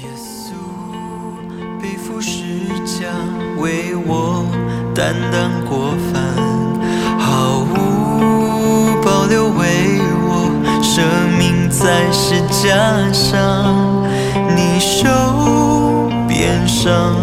[0.00, 0.52] 耶稣
[1.80, 3.08] 背负十架，
[3.60, 4.46] 为我
[4.94, 6.22] 担当过犯，
[7.18, 11.02] 毫无保留为我舍
[11.36, 14.06] 命在十架上，
[14.54, 17.16] 你受鞭伤，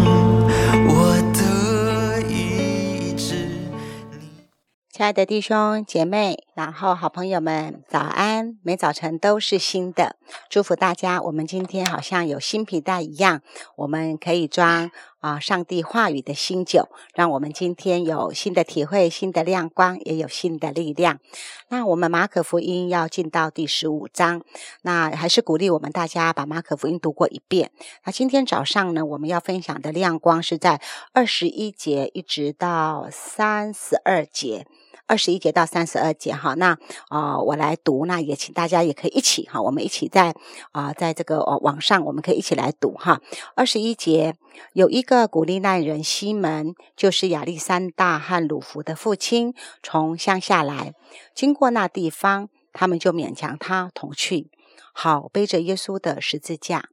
[5.06, 8.58] 爱的弟兄姐妹，然后好朋友们，早安！
[8.64, 10.16] 每早晨都是新的，
[10.50, 11.22] 祝福大家。
[11.22, 13.40] 我们今天好像有新皮带一样，
[13.76, 14.90] 我们可以装
[15.20, 21.20] 啊上帝话语的新酒，让我们今天有新的体会、新的亮光，也有新的力量。
[21.68, 24.42] 那我们马可福音要进到第十五章，
[24.82, 27.70] 那还是鼓励我们大家把马可福音读过一遍。
[28.04, 30.80] 那今天早上呢，我们要分享的亮光是在
[31.12, 34.66] 二十一节一直到三十二节。
[35.06, 36.76] 二十一节到三十二节，哈，那
[37.08, 40.34] 啊，我来读，那也请大家也可以一起哈，我们一起在
[40.72, 43.20] 啊，在这个网上，我们可以一起来读哈。
[43.54, 44.36] 二十一节
[44.72, 50.94] 有一个古利奈人西门，就是亚历山大和鲁弗的父亲，从乡下来，
[51.34, 54.50] 经过那地方，他们就勉强他同去，
[54.92, 56.88] 好背着耶稣的十字架。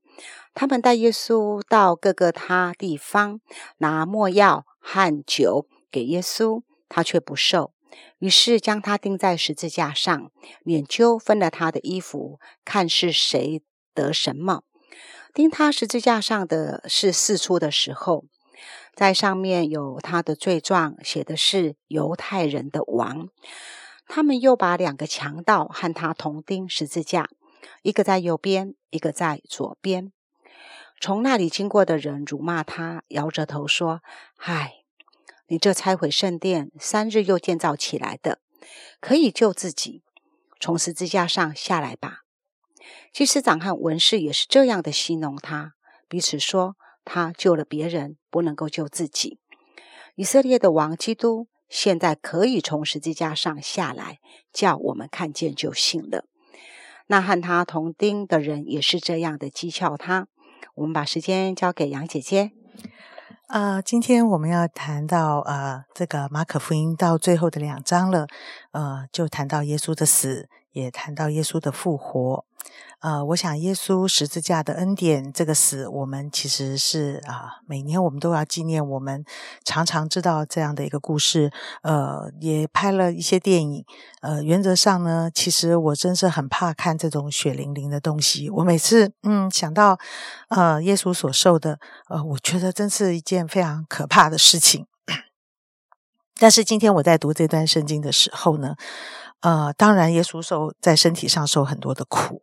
[0.53, 3.39] 他们带耶稣到各个他地方，
[3.79, 7.72] 拿墨药和酒给耶稣，他却不受。
[8.19, 10.31] 于是将他钉在十字架上，
[10.65, 13.61] 研究分了他的衣服，看是谁
[13.93, 14.63] 得什么。
[15.33, 18.25] 钉他十字架上的是四出的时候，
[18.93, 23.29] 在上面有他的罪状，写的是犹太人的王。
[24.07, 27.29] 他们又把两个强盗和他同钉十字架，
[27.81, 30.11] 一个在右边，一个在左边。
[31.01, 34.01] 从那里经过的人辱骂他，摇着头说
[34.37, 34.75] ：“唉。”
[35.53, 38.39] 你这拆毁圣殿三日又建造起来的，
[38.99, 40.01] 可以救自己，
[40.59, 42.21] 从十字架上下来吧。
[43.11, 45.73] 祭司长和文士也是这样的戏弄他，
[46.09, 49.37] 彼此说他救了别人，不能够救自己。
[50.15, 54.17] 以色列的王基督现在可以从十字架上下来，
[54.51, 56.25] 叫我们看见就信了。
[57.05, 60.27] 那和他同钉的人也是这样的讥诮他。
[60.73, 62.53] 我们把时间交给杨姐姐。
[63.53, 68.25] 啊，今天我们要谈到呃，这个马可福音到最后的两章了，
[68.71, 72.45] 呃，就谈到耶稣的死，也谈到耶稣的复活。
[72.99, 78.87] 呃，我想耶稣十字架的恩典，这个死，我们其实是啊，每年我们都要纪念。
[78.87, 79.25] 我们
[79.65, 81.51] 常常知道这样的一个故事，
[81.81, 83.83] 呃，也拍了一些电影。
[84.21, 88.49] 呃，原则上呢，其实我真是很怕看这种血淋淋的东西。
[88.49, 89.99] 我每次嗯想到
[90.47, 94.87] 呃耶稣所受的，呃，我觉得真是一件非常可怕的事情。
[96.39, 98.75] 但是今天我在读这段圣经的时候呢，
[99.41, 102.41] 呃，当然耶稣受在身体上受很多的苦。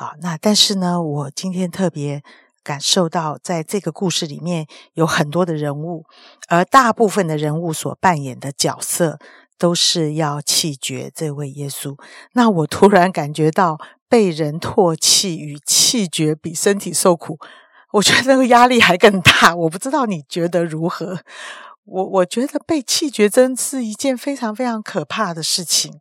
[0.00, 2.22] 好，那但是呢，我今天特别
[2.62, 6.04] 感受到，在这个故事里面有很多的人物，
[6.46, 9.18] 而大部分的人物所扮演的角色
[9.58, 11.96] 都是要弃绝这位耶稣。
[12.34, 13.76] 那我突然感觉到
[14.08, 17.36] 被人唾弃与弃绝比身体受苦，
[17.94, 19.56] 我觉得那个压力还更大。
[19.56, 21.18] 我不知道你觉得如何？
[21.86, 26.00] 我我觉得被弃绝真是一件非常非常可怕的事情。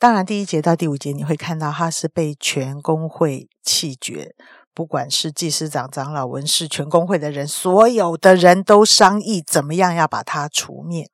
[0.00, 4.34] 当然，第一节到第五节你会看到他是被全工会弃绝，
[4.72, 11.10] 不管是祭司长、长老、文士，全工会的人，所有的人都商议怎么样要把他除灭，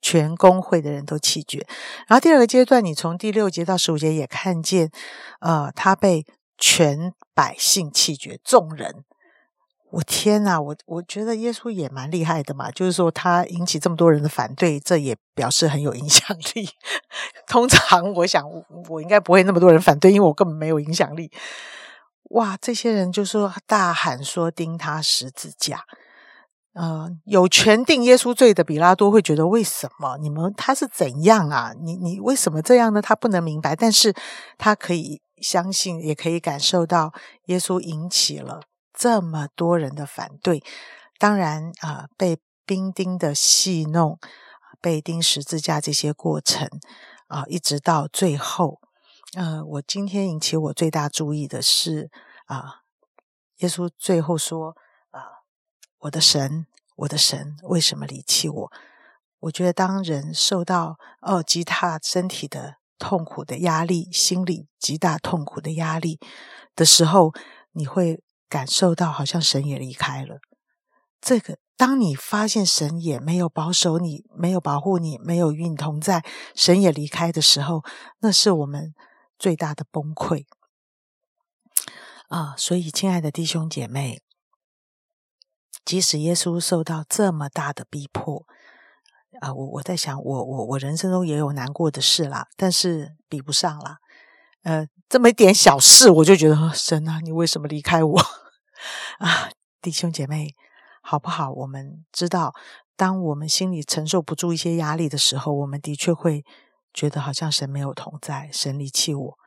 [0.00, 1.66] 全工会的人都弃绝。
[2.06, 4.92] 然后第二个阶段，你从第六节到十五节也看见，
[5.40, 6.24] 呃，他被
[6.56, 9.02] 全百姓弃绝，众人。
[9.92, 16.68] 我天呐，我我觉得耶稣也蛮厉害的嘛，就是说他引起这么多人的反对，这也表示很有影响力。
[17.48, 18.44] 通常我想
[18.88, 21.30] 我应该不会那么多人反对，因为我根本没有影响力。
[22.30, 25.84] 哇，这些人就说大喊说钉他十字架，
[26.74, 31.72] 呃，有权定耶稣罪的比拉多会觉得为什么你们他是怎样啊？
[31.82, 33.02] 你你为什么这样呢？
[33.02, 34.14] 他不能明白，但是
[34.56, 37.12] 他可以相信，也可以感受到
[37.46, 38.60] 耶稣引起了。
[39.00, 40.62] 这么多人的反对，
[41.18, 44.18] 当然啊，被兵丁的戏弄，
[44.78, 46.68] 被钉十字架这些过程
[47.26, 48.78] 啊，一直到最后，
[49.34, 52.10] 呃，我今天引起我最大注意的是
[52.44, 52.82] 啊，
[53.60, 54.76] 耶稣最后说
[55.12, 55.40] 啊，
[56.00, 56.66] 我的神，
[56.96, 58.72] 我的神，为什么离弃我？
[59.38, 66.20] 我觉得当人受到哦极大身体的痛苦的压力，心理极大痛苦的压力
[66.76, 67.32] 的时候，
[67.72, 68.22] 你会。
[68.50, 70.40] 感受到好像神也离开了。
[71.20, 76.24] 这个，当你发现神也没有保守你，没有保护你，没有与你同在，
[76.54, 77.82] 神也离开的时候，
[78.18, 78.94] 那是我们
[79.38, 80.44] 最大的崩溃。
[82.28, 84.22] 啊，所以亲爱的弟兄姐妹，
[85.84, 88.46] 即使耶稣受到这么大的逼迫，
[89.40, 93.98] 啊，我我在想，我我我人生中也有难过的事啦，但是比不上啦。
[94.62, 98.20] 呃，这么一点小事，我就觉得神啊，你为什么离开我
[99.18, 99.50] 啊？
[99.80, 100.54] 弟兄姐妹，
[101.00, 101.50] 好不好？
[101.50, 102.54] 我们知道，
[102.96, 106.44] 当我们心里承受不住一些压力的时候，我们的确会
[106.92, 109.38] 觉得好像神没有同在，神离弃我。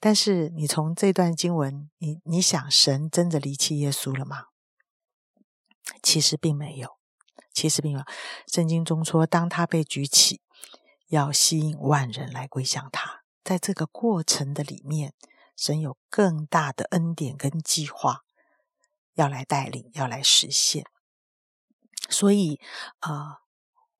[0.00, 4.44] 但是，你从这段经文，你你想，神真的离弃耶稣了吗？
[6.02, 6.96] 其实并没有，
[7.52, 8.04] 其实并没有。
[8.46, 10.40] 圣经中说，当他被举起，
[11.08, 13.23] 要吸引万人来归向他。
[13.44, 15.12] 在这个过程的里面，
[15.54, 18.24] 神有更大的恩典跟计划
[19.12, 20.84] 要来带领，要来实现。
[22.08, 22.58] 所以
[23.00, 23.40] 啊，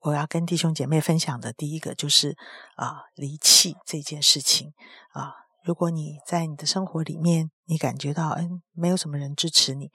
[0.00, 2.36] 我要跟弟兄姐妹分享的第一个就是
[2.76, 4.72] 啊，离弃这件事情
[5.12, 5.34] 啊。
[5.62, 9.90] 如果你在你的生活里面，你感觉到嗯，没有什么人支持你，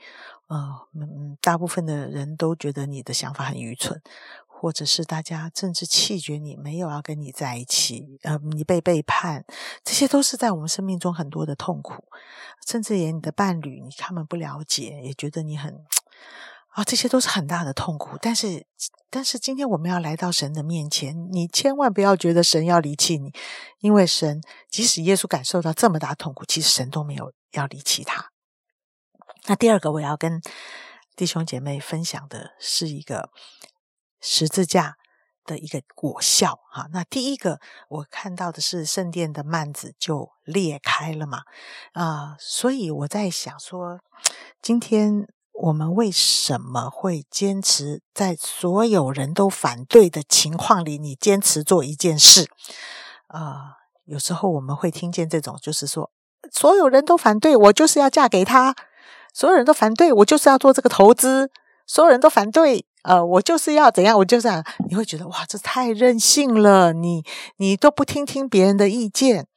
[0.48, 4.02] 呃，嗯，大部分的人都觉得你的想法很愚蠢。
[4.62, 9.46] 或者是大家政治弃绝你，没有要跟你在一起，呃，你被背叛，
[9.86, 12.04] 这些都是在我们生命中很多的痛苦，
[12.68, 15.74] 甚至连你的伴侣，你他们不了解，也觉得你很
[16.72, 18.18] 啊，这些都是很大的痛苦。
[18.22, 18.68] 但是，
[19.10, 23.32] 但是今天我们要来到神的面前，你千万不要觉得神要离弃你，
[23.80, 28.34] 因为神即使耶稣感受到这么大痛苦，其实神都没有要离弃他。
[29.46, 30.42] 那第二个我要跟
[31.16, 33.30] 弟兄姐妹分享的是一个。
[34.22, 34.96] 十字架
[35.46, 41.40] 的一个果效，哈，那第一个我看到的是圣殿的幔子就裂开了嘛，
[41.94, 44.00] 啊，所以我在想说，
[44.62, 52.48] 今天我们为什么会坚持在所有人都反对的情况里，你坚持做一件事？
[53.28, 56.12] 啊，有时候我们会听见这种，就是说，
[56.52, 58.74] 所有人都反对我，就是要嫁给他；
[59.34, 61.48] 所有人都反对我，就是要做这个投资；
[61.88, 62.86] 所有人都反对。
[63.10, 64.64] 呃，我就是要怎样，我就这样。
[64.88, 67.26] 你会觉得哇，这太任性了，你
[67.58, 69.48] 你都不听听别人的意见。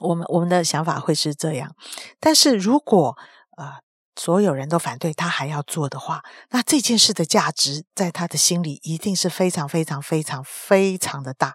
[0.00, 1.76] 我们我们的想法会是这样，
[2.18, 3.16] 但是如果
[3.56, 3.78] 啊，
[4.16, 11.54] 所有人都反对他还要做的话，那这件事的价值在他的心里一定是非常非常非常非常的大。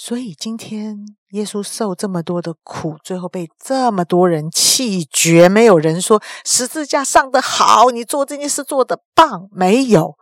[0.00, 0.96] 所以今天
[1.30, 10.16] 耶稣受这么多的苦，最后被这么多人弃绝，没有人说十字架上的好，你做这件事做的棒，没有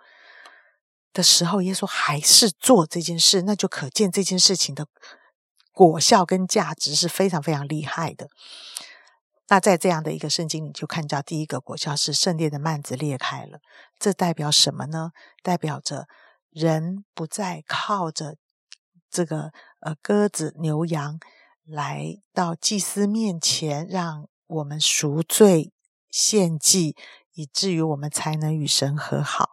[1.13, 4.87] 的时候，耶稣还是做这件事，那就可见这件事情的
[5.73, 8.29] 果效跟价值是非常非常厉害的。
[9.49, 13.59] 那在这样的一个圣经里，就看到第一个果效是圣殿的幔子裂开了，
[13.99, 15.11] 这代表什么呢？
[15.43, 16.07] 代表着
[16.49, 18.37] 人不再靠着。
[19.17, 21.19] 这个呃鸽子牛羊
[21.65, 25.73] 来到祭司面前，让我们赎罪
[26.11, 26.95] 献祭，
[27.33, 29.53] 以至于我们才能与神和好。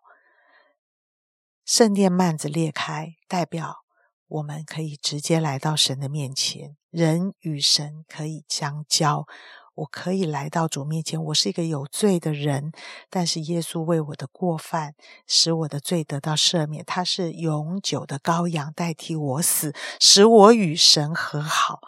[1.64, 3.86] 圣殿幔子裂开，代表
[4.28, 9.26] 我们可以直接来到神的面前，人与神可以相交。
[9.76, 12.72] 我可以来到主面前，我是一个有罪的人，
[13.10, 14.94] 但是耶稣为我的过犯，
[15.26, 16.86] 使我的罪得到赦免。
[16.86, 21.80] 他是永久的羔羊，代替我死，使我与神和好。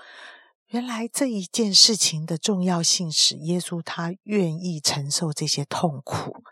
[0.69, 6.43] 原来这一件事情的重要性，使耶稣他愿意承受这些痛苦。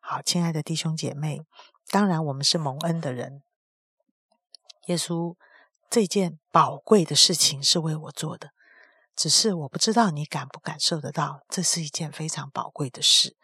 [0.00, 1.40] 好，亲爱的弟兄姐妹，
[1.88, 3.42] 当然我们是蒙恩的人。
[4.86, 5.34] 耶稣
[5.88, 8.50] 这件宝贵的事情是为我做的。
[9.18, 13.36] 只是我不知道你感不感受得到，这是一件非常宝贵的事，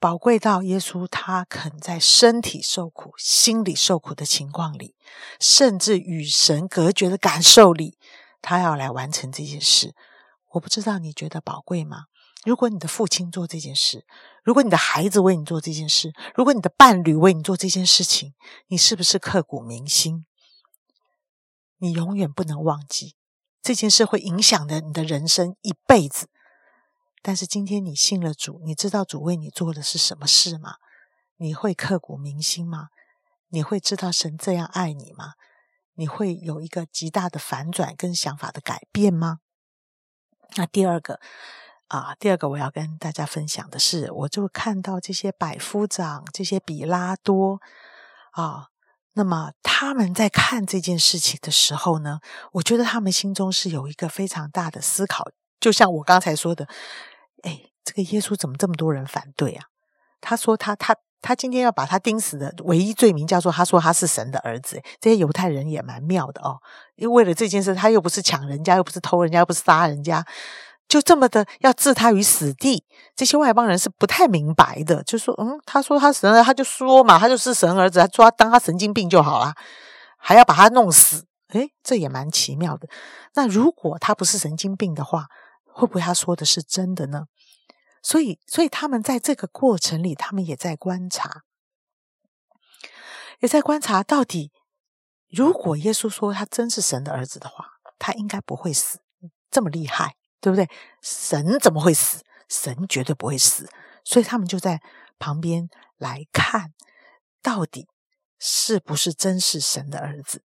[0.00, 4.96] 宝贵到耶稣他肯在身体受苦、心里受苦的情况里，
[5.38, 7.96] 甚至与神隔绝的感受里，
[8.42, 9.94] 他要来完成这件事。
[10.54, 12.06] 我不知道你觉得宝贵吗？
[12.44, 14.04] 如果你的父亲做这件事，
[14.42, 18.34] 如果你的孩子为你做这件事，如果你的伴侣为你做这件事情，
[18.66, 20.26] 你是不是刻骨铭心？
[21.78, 23.14] 你永远不能忘记。
[23.66, 26.28] 这件事会影响的你的人生一辈子，
[27.20, 30.76] 但是今天你信了主，你知道主为你做的是什么事吗？
[31.38, 32.90] 你会刻骨铭心吗？
[33.48, 35.32] 你会知道神这样爱你吗？
[35.94, 39.40] 你会有一个极大的反转跟想法的改变吗？
[40.54, 41.18] 那第二个
[41.88, 47.60] 啊，第二个我要跟大家分享的是，我就看到这些百夫长，这些比拉多
[48.30, 48.68] 啊。
[49.18, 52.20] 那么他们在看这件事情的时候呢，
[52.52, 56.68] 我觉得他们心中是有一个非常大的思考，就像我刚才说的，
[57.42, 59.64] 哎，这个耶稣怎么这么多人反对啊？
[60.20, 66.60] 他说他他他今天要把他钉死的唯一罪名叫做他说他是神的儿子，这些犹太人也蛮妙的哦，
[66.96, 70.22] 因为为了这件事，他又不是抢人家，又不是偷人家，又不是杀人家，
[70.88, 72.84] 就这么的要置他于死地。
[73.14, 79.54] 这些外邦人是不太明白的，就说：“嗯，他说他神，他就说嘛，他就是神儿子，他抓当他神经病就好了，
[80.16, 82.88] 还要把他弄死。”诶，这也蛮奇妙的。
[83.34, 85.26] 那如果他不是神经病的话，
[85.64, 87.26] 会不会他说的是真的呢？
[88.02, 91.42] 所以，所以他们在这个过程里，他们也在观察，
[93.40, 94.50] 也在观察到底，
[95.30, 97.64] 如果耶稣说他真是神的儿子的话，
[97.98, 98.98] 他应该不会死，
[99.50, 100.68] 这么厉害，对不对？
[101.00, 102.22] 神怎么会死？
[102.48, 103.68] 神绝对不会死。
[104.04, 104.80] 所以他们就在
[105.18, 106.72] 旁边来看，
[107.42, 107.88] 到底
[108.38, 110.42] 是不是真是神的儿子？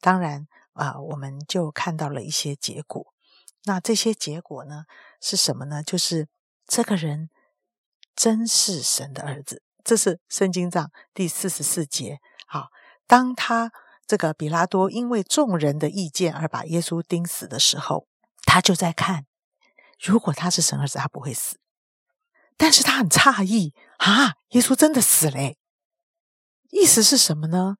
[0.00, 3.12] 当然啊，我们就看到了一些结果。
[3.64, 4.84] 那这些结果呢，
[5.20, 5.82] 是什么呢？
[5.82, 6.28] 就是
[6.66, 7.30] 这个人
[8.16, 9.62] 真是神的儿子。
[9.84, 12.18] 这是圣经上第四十四节。
[12.46, 12.68] 好，
[13.06, 13.70] 当他
[14.06, 18.06] 这个比拉多因为众人的意见而把耶稣钉死的时候，
[18.44, 19.26] 他就在看，
[20.02, 21.56] 如果他是神儿子，他不会死。
[22.56, 25.56] 但是他很诧异啊，耶稣真的死嘞！
[26.70, 27.76] 意思是什么呢？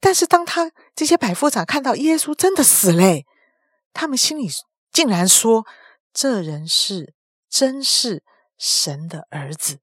[0.00, 3.26] 但是当他这些百夫长看到耶稣真的死嘞，
[3.92, 4.48] 他们心里。
[4.90, 5.66] 竟然说
[6.12, 7.14] 这人是
[7.48, 8.24] 真是
[8.58, 9.80] 神的儿子，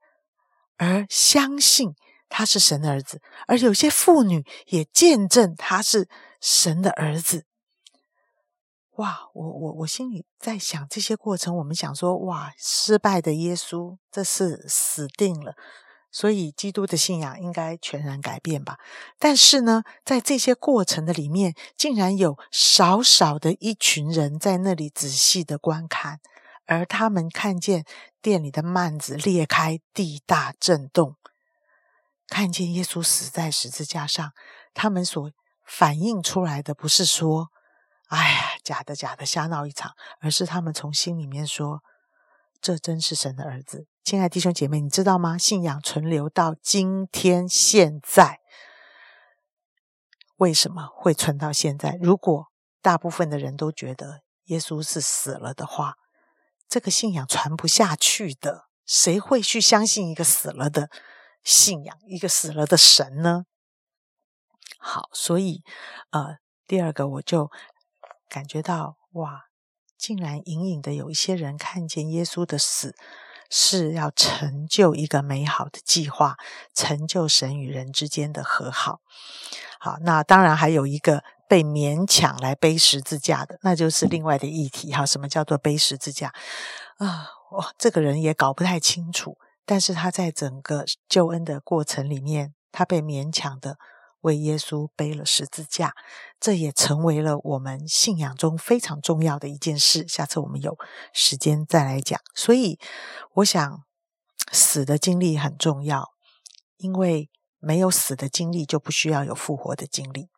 [0.78, 1.94] 而相信
[2.28, 6.10] 他是神的儿子，而有些妇女也见证他是
[6.42, 7.46] 神的儿子。
[8.96, 9.30] 哇！
[9.34, 15.56] 我我我心里在想这些过程，我们想说，哇，失败的耶稣，这是死定了。
[16.12, 18.78] 所以，基督的信仰应该全然改变吧？
[19.20, 26.22] 但是呢，在这些过程的里面，竟然有少少的一群人在那里仔细的观看，
[26.66, 27.84] 而他们看见
[28.22, 31.18] 店里的幔子裂开，地大震动，
[32.30, 34.32] 看见耶稣死在十字架上。
[34.74, 35.30] 他们所
[35.66, 37.50] 反映出来的不是说
[38.08, 41.82] “哎呀，假的，假的，瞎闹一场”，而是他们从心里面说
[42.62, 45.38] ：“这真是神的儿子。”亲爱弟兄姐妹，你知道吗？
[45.38, 48.40] 信仰存留到今天现在，
[50.38, 51.98] 为什么会存到现在？
[52.02, 55.96] 如果大部分的人都觉得耶稣是死了的话，
[56.70, 58.66] 这个信仰传不下去的。
[58.86, 60.92] 谁会去相信一个死了的
[61.44, 63.46] 信仰，一个死了的神呢？
[64.78, 65.64] 好，所以
[66.12, 67.50] 呃，第二个我就
[68.36, 69.46] 感觉到哇，
[69.98, 72.94] 竟然隐隐的有一些人看见耶稣的死。
[73.48, 76.36] 是要成就一个美好的计划，
[76.74, 79.02] 成就神与人之间的和好。
[79.80, 84.92] 好，那当然还有一个被勉强来背十字架的，那就是另外的议题。
[84.92, 86.34] 哈，什么叫做背十字架
[86.98, 87.30] 啊？
[87.52, 89.38] 我这个人也搞不太清楚。
[89.64, 93.78] 但是他在整个救恩的过程里面，他被勉强的。
[94.26, 95.94] 为耶稣背了十字架，
[96.40, 100.08] 这也成为了我们信仰中非常重要的一件事。
[100.08, 100.76] 下次我们有
[101.14, 102.20] 时间再来讲。
[102.34, 102.80] 所以，
[103.36, 103.84] 我想
[104.52, 106.10] 死的经历很重要，
[106.78, 107.30] 因为
[107.60, 110.30] 没有死的经历，就不需要有复活的经历。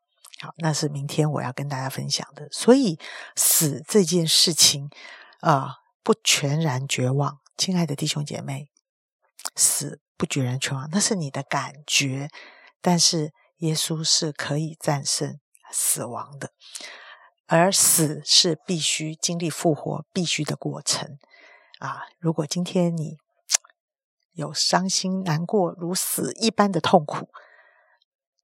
[0.41, 2.50] 好，那是明天我要跟大家分享的。
[2.51, 3.00] 所以，
[3.38, 4.89] 死这件事情
[5.39, 8.70] 啊，不全然绝望，亲爱的弟兄姐妹，
[9.56, 12.27] 死不决然绝望，那是你的感觉，
[12.82, 13.32] 但是。
[13.58, 15.40] 耶稣是可以战胜
[15.72, 16.52] 死亡的，
[17.48, 21.18] 而死是必须经历复活必须的过程
[21.80, 22.04] 啊！
[22.20, 23.18] 如果今天你
[24.34, 27.30] 有伤心难过如死一般的痛苦，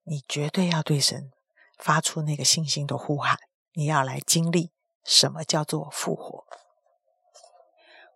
[0.04, 1.32] 你绝对要对神
[1.78, 3.38] 发出那个信心的呼喊，
[3.74, 4.72] 你要来经历
[5.04, 6.46] 什么叫做复活。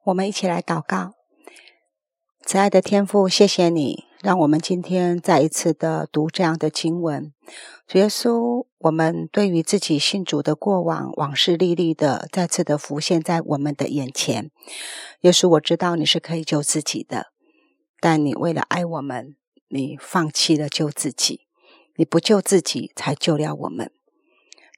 [0.05, 1.13] 我们一起来祷告，
[2.43, 4.06] 慈爱的天父，谢谢你。
[4.21, 7.31] 让我们今天再一次的读这样的经文，
[7.85, 14.49] 主耶稣，我们对于自己信主的过往往事历历的再次的浮现在我们的眼前。
[15.21, 17.27] 耶稣，我知道你是可以救自己的，
[17.99, 19.35] 但你为了爱我们，
[19.67, 21.41] 你放弃了救自己，
[21.95, 23.91] 你不救自己才救了我们。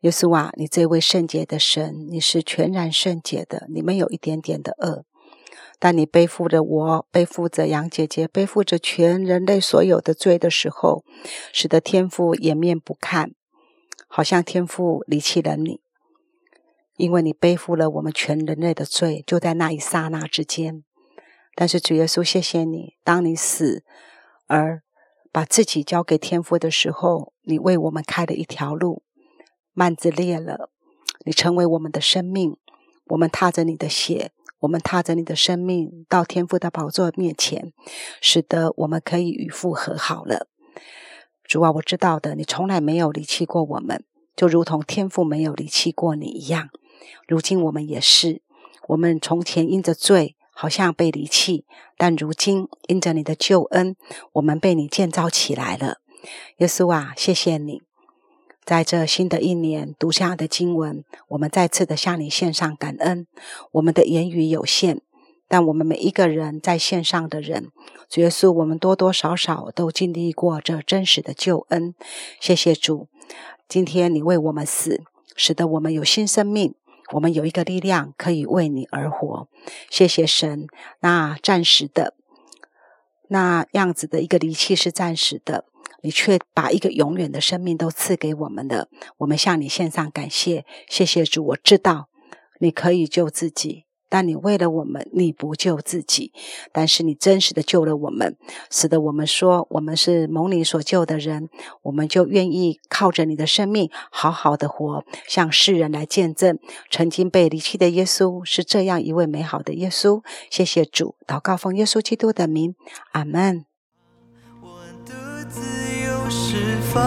[0.02, 5.06] 耶稣啊，你这位圣洁的神，你是全然圣洁的，你没有一点点的恶。
[5.80, 11.06] 当你背负着我，背负着杨姐姐，背负着全人类所有的罪的时候，
[11.54, 13.32] 使得天父掩面不看，
[14.10, 15.80] 好像天父离弃了你，
[16.98, 20.84] 因为你背负了我们全人类的罪，就在那一刹那之间。
[21.56, 23.86] 但是主耶稣，谢谢你，当你死
[24.48, 24.82] 而
[25.32, 29.04] 把自己交给天父的时候，你为我们开了一条路，
[29.74, 30.70] 幔子裂了，
[31.26, 32.58] 你成为我们的生命，
[33.06, 34.34] 我们踏着你的血。
[34.60, 37.72] 我们踏着你的生命到天父的宝座面前，
[38.22, 40.48] 使得我们可以与父和好了。
[41.44, 44.04] 主啊，我知道的，你从来没有离弃过我们，
[44.36, 46.70] 就如同天父没有离弃过你一样。
[47.28, 48.42] 如今我们也是，
[48.90, 51.66] 我们从前因着罪，好像被离弃，
[51.98, 53.96] 但如今因着你的救恩，
[54.34, 55.98] 我们被你建造起来了。
[56.58, 57.82] 耶稣啊，谢谢你，
[58.70, 63.26] 在这新的一年读这样的经文，我们再次的向你献上感恩。
[63.72, 65.00] 我们的言语有限，
[65.48, 67.72] 但我们每一个人在线上的人，
[68.08, 71.96] 主耶稣，我们多多少少都经历过这真实的救恩。
[72.40, 73.08] 谢谢主，
[73.68, 75.02] 今天你为我们死，
[75.36, 76.76] 使得我们有新生命。
[77.14, 79.48] 我们有一个力量可以为你而活，
[79.90, 80.68] 谢谢神。
[81.00, 82.14] 那暂时的
[83.30, 85.66] 那样子的一个离弃是暂时的，
[86.02, 88.90] 你却把一个永远的生命都赐给我们的。
[89.18, 91.46] 我们向你献上感谢，谢谢主。
[91.48, 92.10] 我知道
[92.60, 93.86] 你可以救自己。
[94.12, 96.34] 但你为了我们，你不救自己，
[96.74, 98.36] 但是你真实的救了我们，
[98.72, 101.48] 使得我们说我们是蒙你所救的人，
[101.84, 106.58] 我们就愿意靠着你的生命好好的活，向世人来见证，
[106.90, 110.24] 曾经被离弃的耶稣是这样一位美好的耶稣。
[110.50, 112.74] 谢谢主，祷告奉耶稣基督的名，
[113.12, 113.69] 阿门。
[116.30, 117.02] 释放。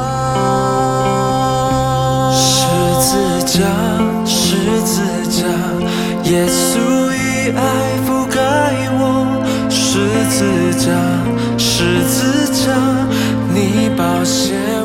[2.32, 2.66] 十
[3.00, 3.64] 字架，
[4.26, 5.00] 十字
[5.30, 5.46] 架，
[6.30, 6.78] 耶稣
[7.14, 7.60] 以爱
[8.04, 8.36] 覆盖
[8.98, 9.00] 我。
[9.70, 10.90] 十字架，
[11.56, 12.74] 十字架，
[13.54, 14.81] 你保险。